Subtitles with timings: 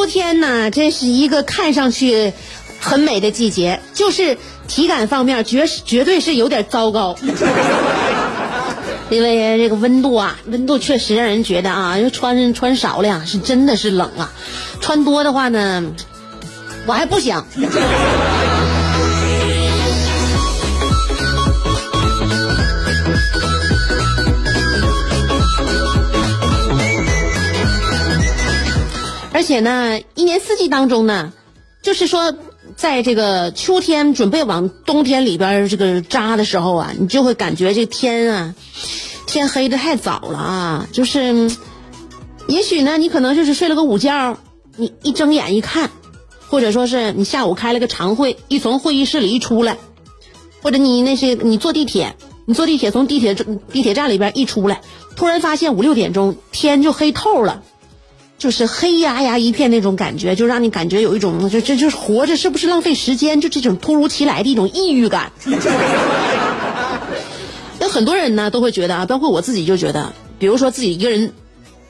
[0.00, 2.32] 秋天呢，真是一个看上去
[2.80, 7.14] 很美的季节，就是体感方面绝绝对是有点糟糕。
[9.10, 14.32] 因为这个温度啊，温度确实让人觉得啊，要穿穿少了呀，是真的是冷啊。
[14.80, 15.84] 穿多的话呢，
[16.86, 17.46] 我还不想。
[29.40, 31.32] 而且呢，一年四季当中呢，
[31.80, 32.34] 就是说，
[32.76, 38.54] 在这个秋天准备往冬天里边这个扎的时候啊，你就会感觉这天啊，
[39.26, 40.88] 天黑的太早了啊。
[40.92, 41.50] 就是，
[42.48, 44.36] 也许呢，你可能就是睡了个午觉，
[44.76, 45.90] 你一睁眼一看，
[46.50, 49.78] 或者说是你下午开了个长会，一从会议室里一出来，
[50.62, 54.82] 或者你那些你坐地铁，你坐地铁从地铁地铁站里边一出来，
[55.16, 57.62] 突然发现五六点钟天就黑透了。
[58.40, 63.38] 就是黑压压一片那种感觉，就让你感觉有一种这这就活着是不是浪费时间？
[63.42, 65.30] 就这种突如其来的一种抑郁感。
[67.78, 71.34] 那很多人呢都会觉得啊，包括我自己就觉得，比如说自己一个人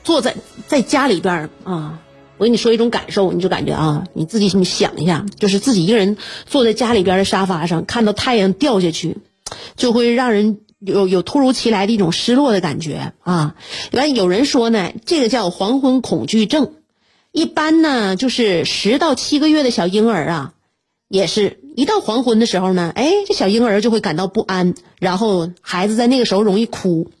[0.03, 0.35] 坐在
[0.67, 1.99] 在家里边啊，
[2.37, 9.17] 我跟你说一种感受，你就感觉啊，你自己你想一下，就是自己一个人坐在家里边的沙发上，看到太阳掉下去，
[9.77, 10.59] 就会让人。
[10.83, 13.55] 有有突如其来的一种失落的感觉啊！
[13.91, 16.73] 完有人说呢，这个叫黄昏恐惧症。
[17.31, 20.53] 一般呢，就是十到七个月的小婴儿啊，
[21.07, 27.11] 也是一到黄昏的时候呢，哎，这小婴儿就会感到不安，然后孩子在那个时候容易哭。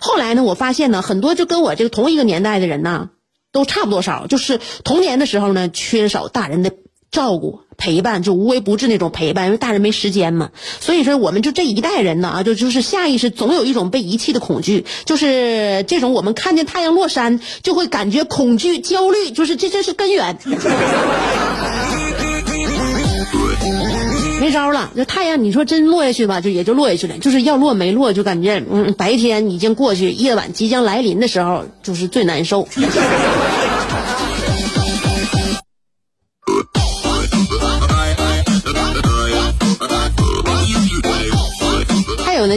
[0.00, 3.10] 后来呢，我发现呢，很多就跟我这个同一个年代的人呐，
[3.52, 6.72] 都差不多少，就是童年的时候呢，缺少大人的
[7.10, 7.60] 照顾。
[7.78, 10.50] 陪伴就无微不至那种陪伴，因为大人没时间嘛。
[10.80, 20.36] 所以说，我们就这一代人呢啊，就就是下意识总有一种被遗弃的恐惧，就是这种我们看见太阳落山就会感觉恐惧、焦虑，就是这这是根源。
[24.40, 32.66] 没招了，这太阳你说真落下去吧，就也就落下去了，就是要落没落，就感觉嗯，白天已经过去，夜晚即将来临的时候，就是最难受。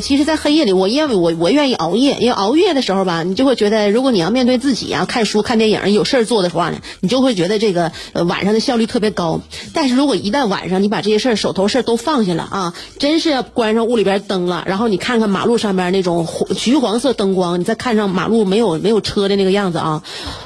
[0.02, 7.92] 其实，在黑夜里，我因为我我愿意熬夜，因为熬夜的时候吧，你就会觉得，如果你要面对自己啊，看书、看电影，有事儿做的话呢，你就会觉得这个
[8.28, 9.40] 晚上的效率特别高。
[9.74, 20.04] 但是如果一旦晚上你把这些事儿、手头事儿都放下了啊，真是要关上屋里边灯了，然后你看看马路上面那种橘黄色灯光，你再看上马路没有没有车的那个样子啊，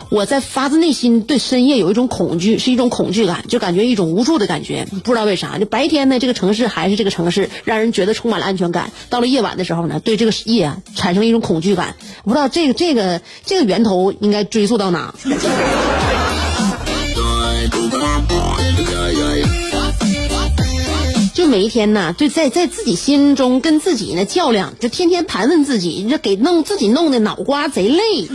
[0.10, 5.58] 我在发自内心对深夜有一种恐惧，是一种恐惧感，就感觉一种无助的感觉，不知道为啥。
[5.58, 8.92] 就白天呢，这个城市还是这个城市，让人觉得充满了安全感。
[9.10, 11.96] 到了夜晚晚的时候呢，对这个夜啊产生一种恐惧感。
[12.24, 15.14] 不知道这个这个这个源头应该追溯到哪？
[21.34, 28.28] 就每一天呢，就在在自己心中跟自己呢较量，就天天盘问自己，这给弄自己弄的脑瓜贼累。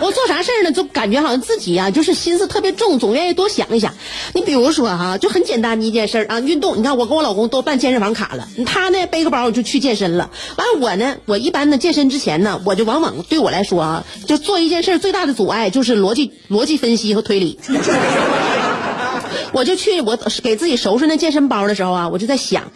[0.00, 3.94] 我做啥事儿呢，就感觉好像自己呀、就是心思特别重，总愿意多想一想。
[4.32, 6.78] 你比如说哈、就很简单的一件事啊，运动。
[6.78, 10.30] 你看我跟我老公都办健身房卡了，他呢背个包就去健身了。
[10.56, 17.58] 完了我呢，我一般呢健身之前呢，我就往往对我来说啊，就做一件事最大的阻碍就是逻辑逻辑分析和推理。
[19.52, 22.70] 我就去我给自己收拾那健身包的时候啊，我就在想，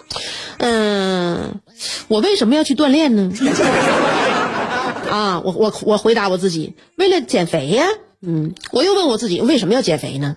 [0.58, 1.60] 嗯、
[2.08, 3.30] 我为什么要去锻炼呢？
[5.12, 7.86] 啊，我我我回答我自己，为了减肥呀。
[8.22, 10.36] 嗯，我又问我自己，为什么要减肥呢？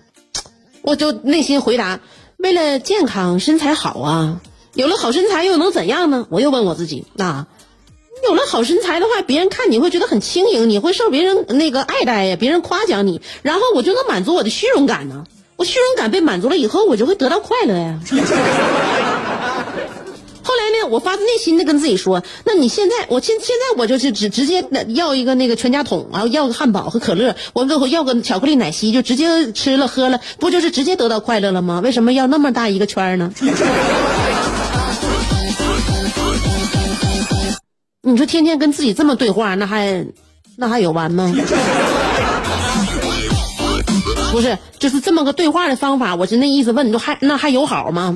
[0.82, 2.00] 我就内心回答，
[2.36, 4.42] 为了健康身材好啊。
[4.74, 6.26] 有了好身材又能怎样呢？
[6.28, 7.46] 我又问我自己，啊，
[8.28, 15.24] 有了好身材的话，别人看你会觉得很轻盈，你会受别人那个爱戴呀，别人夸奖你，然后我就能满足我的虚荣感呢。
[15.56, 17.98] 我虚荣感被满足了以后，我就会得到快乐呀。
[20.46, 31.80] 后来呢，我发自内心的跟自己说，那你现在，我现现在我就是直直接要一个那个全家桶，然后要个汉堡和可乐，我个要个巧克力奶昔，就直接吃了喝了，不就是直接得到快乐了吗？
[31.82, 33.32] 为什么要那么大一个圈呢？
[38.02, 40.06] 你说天天跟自己这么对话，那还
[40.54, 41.34] 那还有完吗？
[44.30, 48.14] 不是，就是这么个对话的方法，我是那意思问你，说还那还有好吗？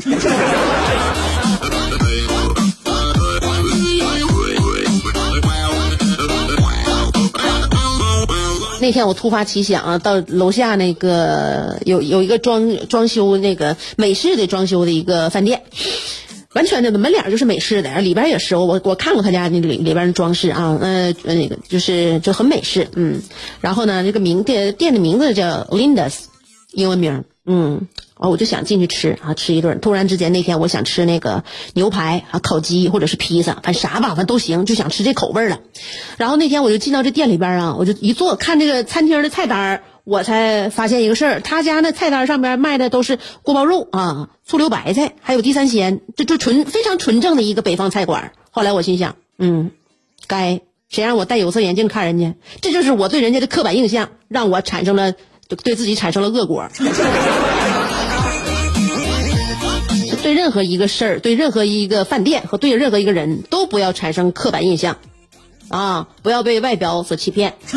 [8.81, 15.62] 那天我突发奇想啊，到楼下那个有有一个装装修那个美式的装修的一个饭店。
[16.53, 23.23] 完全的门脸就是美式的，里边也是我我看过他家那里里边的装饰啊，呃那个就是就很美式，嗯，
[23.61, 26.15] 然后呢这个名店店的名字叫 Linda's，
[26.73, 27.87] 英文名，嗯，
[28.20, 31.43] 啊我就想进去吃啊吃一顿，突然之间那天我想吃那个
[31.75, 35.61] 牛排啊烤鸡或者是披萨，反正啥吧反正都行，就想吃这口味了，
[36.19, 48.32] 然后那天我就进到这店里边啊，我就一坐看这个餐厅的菜单我才发现一个事儿，他家那菜单上边卖的都是锅包肉啊、醋溜白菜，还有地三鲜，这就纯非常纯正的一个北方菜馆。
[48.50, 49.70] 后来我心想，嗯，
[50.26, 52.34] 该谁让我戴有色眼镜看人家？
[52.61, 55.14] 这就是我对人家的刻板印象，让我产生了
[55.62, 56.69] 对自己产生了恶果。
[60.40, 64.96] 任何一个事儿，对任何一个饭店和对任何一个人都不要产生刻板印象，
[65.69, 67.58] 啊，不要被外表所欺骗。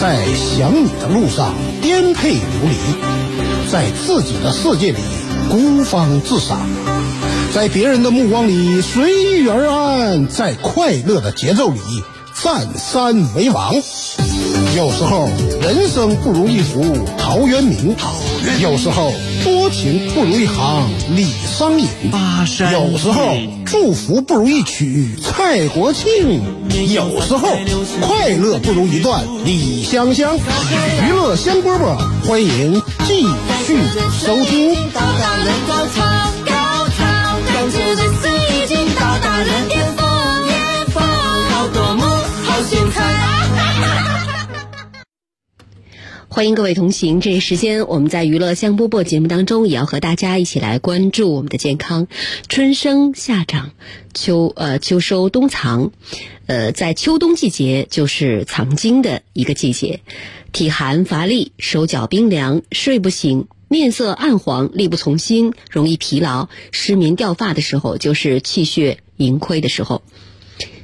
[0.00, 2.76] 在想你的路上颠沛流离，
[3.70, 4.98] 在自己的世界里
[5.50, 6.66] 孤芳自赏，
[7.52, 11.78] 在别人的目光里随遇而安，在快乐的节奏里
[12.32, 13.74] 占山为王。
[14.76, 15.28] 有时候
[15.60, 17.96] 人生不如一幅陶渊明，
[18.60, 19.12] 有时候
[19.42, 21.88] 多情不如一行李商隐，
[22.72, 23.36] 有时候
[23.66, 26.40] 祝福不如一曲蔡国庆，
[26.92, 27.48] 有时候
[28.00, 30.36] 快乐不如一段李香香。
[30.36, 31.96] 娱乐香饽饽，
[32.26, 33.26] 欢迎继
[33.66, 33.78] 续
[34.24, 34.74] 收听。
[34.92, 36.04] 到达人高潮
[36.46, 37.04] 高潮，
[37.52, 40.06] 感觉这次已经到达人巅峰
[40.46, 42.02] 巅峰，好夺目，
[42.44, 43.37] 好精彩。
[46.38, 52.06] 欢迎各位同行，这一时间我们在娱乐香饽饽节目当中，也要和大家一起来关注我们的健康。
[52.48, 53.72] 春生夏长，
[54.14, 55.90] 秋呃秋收冬藏，
[56.46, 59.98] 呃在秋冬季节就是藏经的一个季节。
[60.52, 70.02] 体寒乏力，手脚冰凉，睡不醒，面色暗黄，力不从心，容易疲劳、失眠、掉发的时候，就是气血盈亏的时候。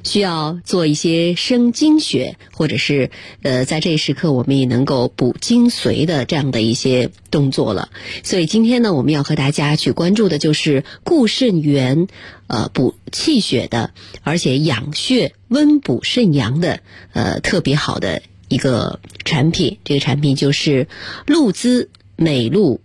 [0.05, 3.11] 需要做一些生精血，或者是
[3.43, 7.89] 呃，在这一时刻我们也能够补精髓的这样的一些动作了。
[8.23, 12.07] 所以今天呢，我们要和大家去关注的就是固肾元，
[12.47, 13.93] 呃，补气血的，
[14.23, 16.81] 而且养血温补肾阳的，
[17.15, 19.79] 呃，特别好的一个产品。
[19.85, 20.87] 这个产品就是
[21.27, 22.83] 露滋美露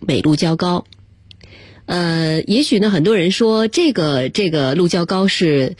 [0.00, 0.84] 美露胶膏。
[1.86, 5.76] 呃，也许呢，很多人说这个这个鹿胶膏是。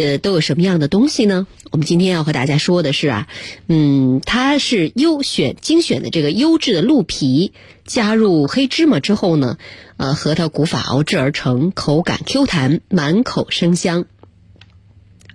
[0.00, 1.46] 呃，都有什么样的东西呢？
[1.70, 3.28] 我们今天要和大家说的是啊，
[3.68, 7.52] 嗯，它是优选精选的这个优质的鹿皮，
[7.84, 9.58] 加入黑芝麻之后呢，
[9.98, 14.06] 呃，核桃古法熬制而成，口感 Q 弹，满口生香。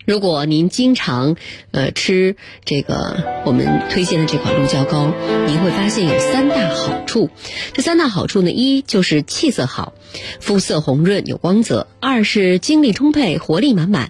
[0.05, 1.35] 如果您经常
[1.71, 5.11] 呃吃这个我们推荐的这款鹿胶膏，
[5.47, 7.29] 您会发现有三大好处。
[7.73, 9.93] 这三大好处呢，一就是气色好，
[10.39, 14.09] 肤色红润有光泽；二是精力充沛，活力满满；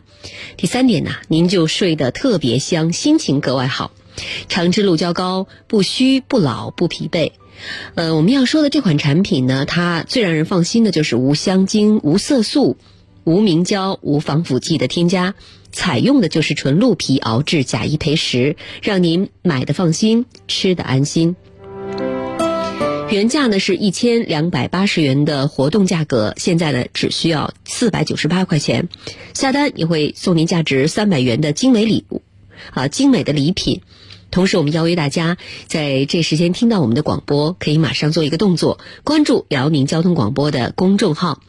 [0.58, 3.92] 第三点呢，您就睡得特别香，心情格外好。
[4.50, 7.32] 常吃鹿胶膏，不虚不老不疲惫。
[7.96, 12.75] 呃，我们要说的这款产品呢，它最让人放心的就是无香精、无色素、
[13.25, 15.36] 无明胶、无防腐剂的添加。
[15.74, 21.36] 采用的就是纯鹿皮熬制，假一赔十，让您买的放心，吃的安心。
[23.12, 28.88] 原价呢是一千两百八十元的活动价格，现在呢只需要四百九十八块钱，
[29.34, 32.22] 下单也会送您价值三百元的精美礼物，
[32.72, 33.82] 啊，精美的礼品。
[34.36, 41.39] 同时，我们邀约大家在这时间听到我们的广播，可以马上做一个动作，关注辽宁交通广播的公众号，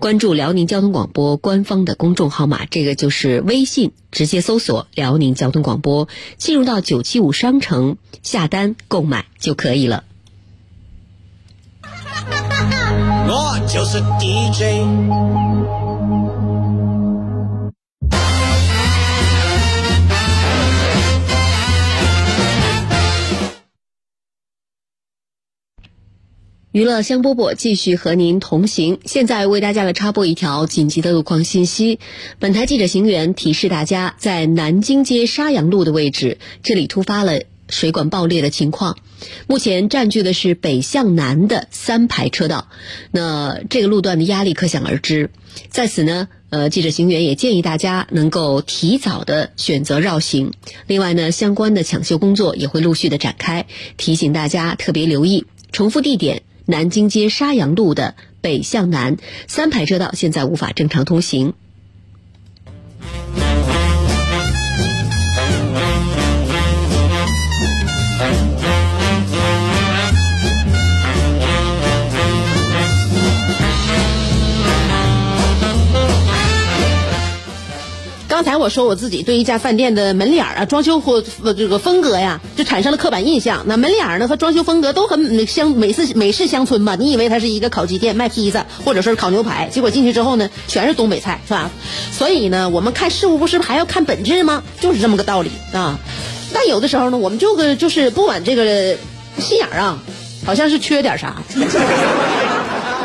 [0.00, 10.02] 关注辽宁交通广播官方的公众号码，这个就是微信，直接搜索辽宁交通广播，进入到九七五商城下单购买就可以了。
[13.28, 15.55] 我就是 DJ。
[26.76, 28.98] 娱乐香饽饽继续和您同行。
[29.06, 31.98] 现在为大家来插播一条紧急的路况信息：
[32.38, 37.40] 本台记者邢源提示大家，在南京街沙洋路的位置，这里突发了
[37.70, 38.98] 水管爆裂的情况，
[39.46, 42.68] 目前占据的是北向南的三排车道，
[43.10, 45.30] 那这个路段的压力可想而知。
[45.70, 50.52] 在此呢，呃，记者行员也建议大家能够提早的选择绕行。
[50.86, 53.64] 另外呢，相关的抢修工作也会陆续的展开，
[53.96, 55.46] 提醒大家特别留意。
[55.72, 56.42] 重复地点。
[56.66, 61.54] 南京街沙洋路的北向南三排车道现在无法正常通行。
[78.36, 83.64] 刚才我说我自己对一家饭店的门脸啊、装修或这个风格呀，就产生了刻板印象。
[83.66, 86.96] 那门脸呢和装修风格都很乡美式美式乡村嘛？
[86.96, 91.70] 你以为它是一个烤鸡店卖披萨或者说是烤牛排，结果进去之后呢，全是东北菜，是吧？
[92.12, 94.62] 所以呢，我们看事物不是还要看本质吗？
[94.82, 95.98] 就是这么个道理啊。
[96.52, 98.98] 但有的时候呢，我们就个就是不管这个
[99.38, 99.98] 心眼儿啊，
[100.44, 101.36] 好像是缺点啥。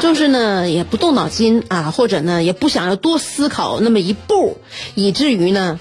[0.02, 4.58] 就是呢，也不动脑筋啊，或者呢，也不想要多思考那么一步，
[4.96, 5.80] 以至于呢，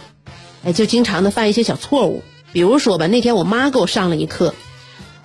[0.62, 2.22] 哎，就经常的犯一些小错误。
[2.52, 4.54] 比如说吧，那天我妈给我上了一课，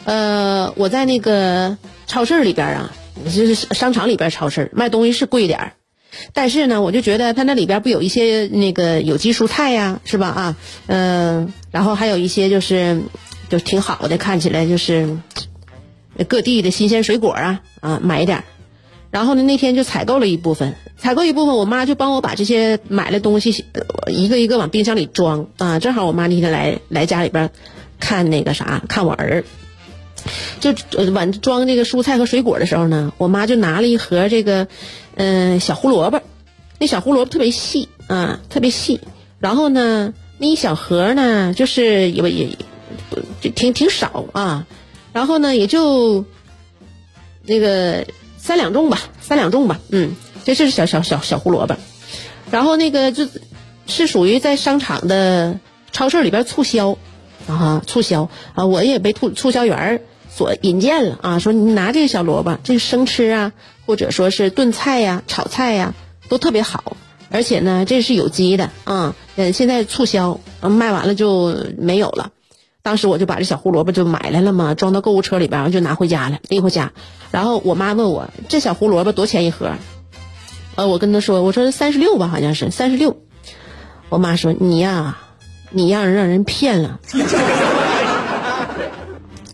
[0.06, 2.92] 呃，我在那个超市里边啊，
[3.26, 5.74] 就是商场里边超市卖东西是贵点儿，
[6.32, 10.28] 但是呢，我就觉得它那里边不有一些那个有机蔬菜呀，是吧？
[10.28, 10.56] 啊，
[10.88, 13.02] 嗯，然后还有一些就是
[13.50, 15.18] 就挺好的，看起来就是
[16.30, 18.44] 各地的新鲜水果啊啊，买点儿。
[19.16, 23.64] 然后呢，那天就采购了一部分，采购一部分，我妈就帮我把这些买的东西
[24.08, 25.80] 一个一个往冰箱里装啊。
[25.80, 27.50] 正好我妈那天来来家里边
[27.98, 29.46] 看那个啥，看我儿，
[30.60, 30.76] 就
[31.14, 34.68] 往装这个蔬菜和水果的时候呢，我妈就拿了一盒这个
[35.16, 36.22] 嗯小胡萝卜，
[36.78, 39.00] 那小胡萝卜特别细啊，特别细。
[39.40, 42.50] 然后呢，那一小盒呢，就是也也
[43.40, 44.68] 就挺挺少啊。
[45.14, 46.26] 然后呢，也就
[47.46, 48.06] 那个。
[48.46, 51.76] 三两重吧，三两重吧，嗯，这是小小小小胡萝卜，
[52.52, 53.28] 然后那个就，
[53.88, 55.60] 是属于在商场的
[55.92, 56.96] 超市里边促销，
[57.48, 60.00] 啊，促销啊，我也被促促销员
[60.30, 63.52] 所引荐了啊，说你拿这个小萝卜，这个生吃啊，
[63.88, 65.96] 或者说是炖菜呀、炒菜呀，
[66.30, 66.98] 都特别好，
[67.32, 72.30] 而且呢，这是有机的啊，呃，现在促销，卖完了就没有了。
[72.86, 76.92] 当时我就把这小胡萝卜就买来了嘛，装到购物车里边，然后就拿回家了，拎回家。
[77.32, 79.72] 然后我妈问我这小胡萝卜多钱一盒？
[80.76, 83.18] 呃，我跟她说，我说三十六吧，好像是三十六。
[84.10, 85.18] 我妈说你呀，
[85.72, 87.00] 你让人让人骗了。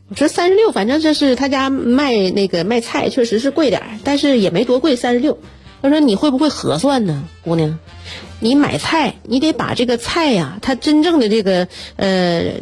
[0.09, 5.37] 我说三十六，反正这是他家卖那个卖菜，确实是贵点但是也没多贵，三十六。
[5.81, 7.79] 她说你会不会核算呢，姑娘？
[8.41, 12.59] 你买菜，你得把这个菜呀，它真正的这个呃。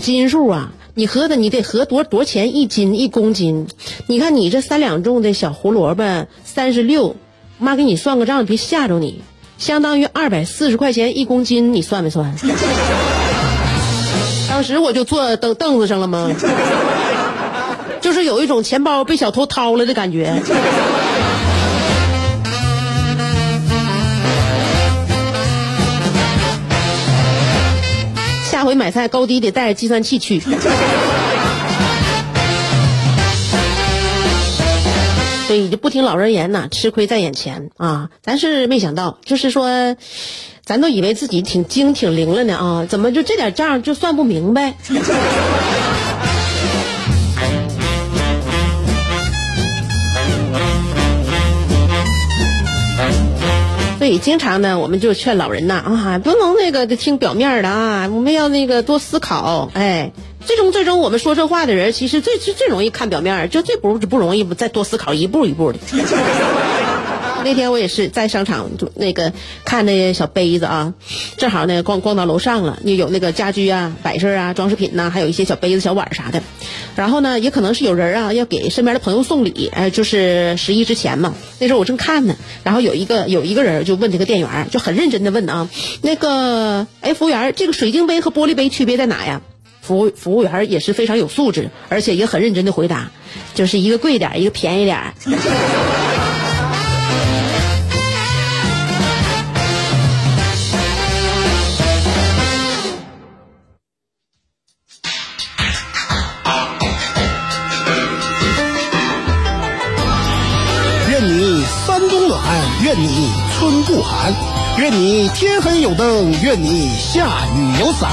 [0.00, 3.68] 斤数啊，你合的你得合多多少钱一斤一公斤？
[4.06, 7.16] 你看你这三两重的小胡萝卜三十六，
[7.58, 9.22] 妈给你算个账，别吓着你，
[9.58, 12.34] 相当于二百四十块钱一公斤，你算没算？
[14.48, 16.30] 当时我就坐凳凳子上了吗？
[18.00, 20.34] 就是有一种钱包被小偷掏了的感觉。
[28.64, 30.40] 下回买菜高低得带着计算器去。
[35.46, 38.08] 所以就不听老人言呐，吃亏在眼前啊！
[38.22, 39.94] 咱是没想到，就是说，
[40.64, 44.72] 咱都以为自己挺精挺灵了呢啊，怎么就这点账就算不明白？
[54.04, 59.70] 所以经常呢，我们就劝老人呐啊，不能那个听表面的啊，我们要那个多思考。
[59.72, 60.12] 哎，
[60.44, 65.78] 最终最终我们说这话的人，其实最最最容易看表面，就最不不容易再多思考，一步一步的。
[67.44, 69.32] 那天我也是在商场就那个
[69.64, 70.94] 看那些小杯子啊，
[71.36, 76.42] 正好呢逛逛到楼上了，有那个家居啊、摆设啊、装饰品呐，还有一些小杯子、小碗啥的。
[76.96, 81.34] 然后呢，也可能是有人啊要给身边的朋友送礼，哎，就是十一之前嘛。
[81.60, 85.68] 那时候我正看呢，然后有一个有一个人就问这个店员，就很认真的问啊，
[86.00, 89.42] 那个哎，服务员，这个水晶杯和玻璃杯区别在哪呀？
[89.82, 93.10] 服务服务员也是非常有素质，而且也很认真的回答，
[93.54, 95.12] 就是一个贵点，一个便宜点。
[115.34, 118.08] 天黑有灯，愿你下雨有伞；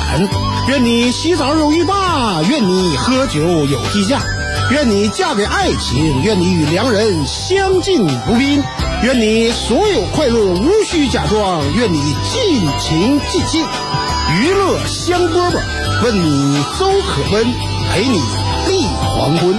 [0.67, 4.17] 愿你洗澡有浴霸，愿你喝酒有地架；
[4.71, 8.63] 愿你嫁给爱情，愿你与良人相敬如宾；
[9.03, 11.99] 愿你所有快乐无需假装，愿你
[12.33, 13.63] 尽情尽兴。
[14.41, 15.61] 娱乐香饽饽，
[16.03, 17.45] 问你粥可温，
[17.91, 18.19] 陪你
[18.67, 19.55] 立黄昏。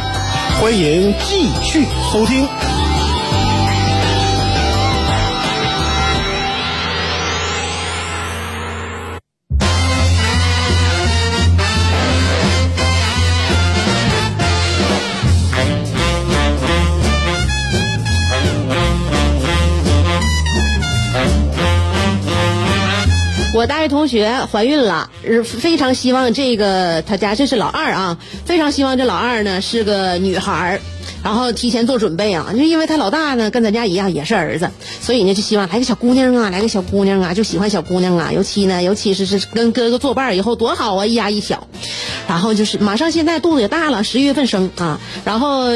[0.61, 2.49] 欢迎继续收听。
[23.63, 25.09] 我大学同学怀孕了，
[25.45, 30.81] 非常希望这个他家这是老二啊，非常希望这老二呢是个女孩儿，
[31.23, 34.69] 然后提前做准备啊，就因为他老大呢跟咱家一样也是儿子，
[35.01, 41.69] 所以呢就希望来个小姑娘啊，来个小姑娘啊，就喜欢小姑娘啊，尤其呢，尤其是是跟哥哥作伴儿以后多好啊，一丫一小，
[42.27, 45.71] 然后就是马上现在肚子也大了，十一月份生啊，然后。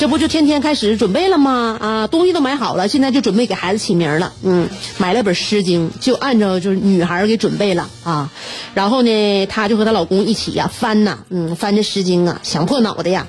[0.00, 1.76] 这不就天天开始准备了吗？
[1.78, 4.32] 啊，东西都买好了，现在就准备给孩子起名了。
[4.42, 4.66] 嗯，
[4.96, 8.30] 买了本《诗经》，就按照就是女孩给准备了啊。
[8.72, 13.26] 然后呢，她就和她老公一起呀、翻呐，嗯，翻这《诗经》啊，想破脑袋呀，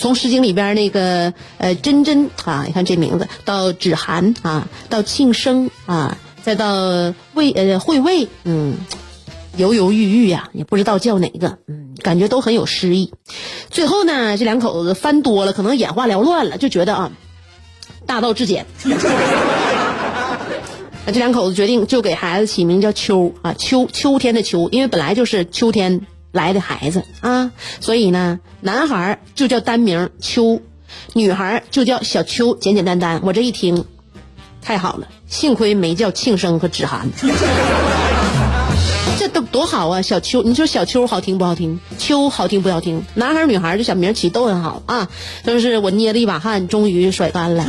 [0.00, 8.78] 从《诗经》里边那个呃真真啊，你看这名字，到芷涵啊，到庆生啊，再到魏呃惠魏，嗯。
[9.56, 13.12] 犹犹豫豫呀、也不知道叫哪个，嗯，感觉都很有诗意。
[13.70, 17.12] 最后呢，这两口子翻多了，可能眼花缭乱了，就觉得啊，
[18.06, 18.66] 大道至简。
[21.06, 26.00] 那 这两口子决定就给孩子起名叫秋啊，秋秋天的秋，因为本来就是秋天
[26.32, 30.60] 来的孩子啊，所以呢，男孩就叫单名秋，
[31.12, 33.20] 女孩就叫小秋，简简单单。
[33.22, 33.84] 我这一听，
[34.60, 37.08] 太好了，幸亏没叫庆生和芷涵。
[39.18, 40.02] 这都多好啊！
[40.02, 41.78] 小秋，你说小秋好听不好听？
[41.98, 43.02] 秋好听不好听？
[43.14, 45.08] 男孩女孩儿这小名起都很好啊！
[45.44, 47.64] 就是我捏了一把汗，终于甩干了。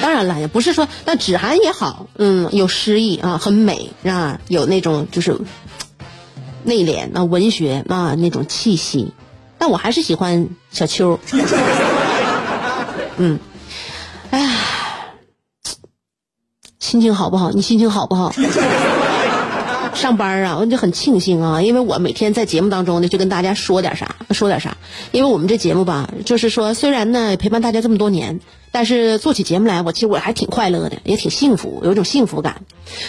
[0.00, 5.36] 当然了，也不是说，但芷涵也好，嗯，有诗意啊，很美啊，有那种就是
[6.64, 9.12] 内敛啊，文学啊那种气息。
[9.58, 11.18] 但我还是喜欢小秋。
[13.16, 13.38] 嗯，
[14.30, 14.50] 哎，
[16.80, 17.50] 心情好不好？
[17.52, 18.32] 你心情好不好？
[19.94, 24.76] 上班啊，我就很庆幸啊，因为我每天在节目当中呢，就跟大家说点啥，说点啥。
[25.12, 28.40] 因为我们这节目吧，就是说，虽然呢陪伴大家这么多年，
[28.72, 32.62] 但是做起节目来，我其实我还挺快乐的，也挺幸福，有一种幸福感。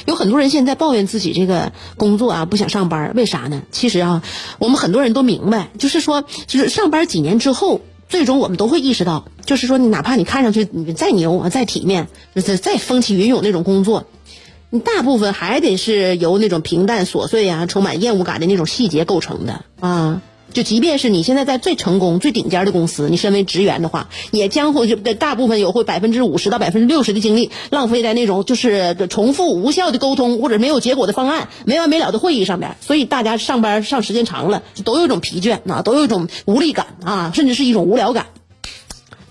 [0.06, 3.64] 有很多人现在抱怨自己这个工作啊，不想上班，为啥呢？
[3.72, 4.24] 其实啊，
[4.60, 7.82] 我们很多人都明白，就是说，就是上班几年之后。
[8.08, 14.06] 最终我们都会意识到，就是说，哪怕你看上去你再牛啊，再体面，就是再风起云涌那种工作，
[14.70, 20.22] 你大部分还得是由那种平淡琐碎啊、充满厌恶感的那种细节构成的啊。
[20.54, 32.78] 就即便是你现在在最成功、最顶尖的公司，你身为职员的话，也将会就大部分有会百分之五十到百分之六十的精力浪费在那种就是重复无效的沟通或者没有结果的方案、没完没了的会议上面。
[32.80, 38.28] 所以大家上班上时间长了，都有一种疲倦啊，都有一种无力感啊，甚至是一种无聊感。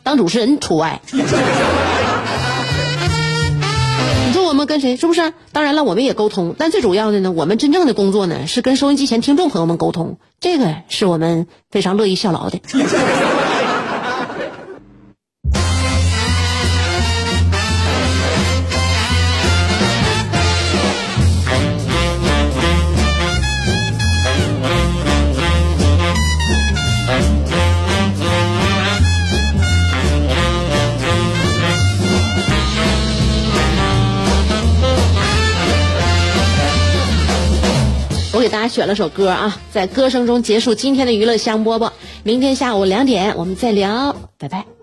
[0.03, 1.01] 当主持人除外。
[4.67, 4.97] 跟谁？
[4.97, 5.33] 是不是？
[5.53, 12.61] 当然了，我们也沟通，但最主要的呢，我们真正的工作呢，是跟收音机前听众朋友们沟通，这个是我们非常乐意效劳的。
[38.75, 41.93] 选了首歌啊，在歌声中结束今天的娱乐香饽饽。
[42.25, 44.74] 明天下午两点我们再聊，拜拜。